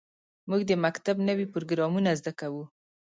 [0.49, 2.63] موږ د مکتب نوې پروګرامونه زده کوو.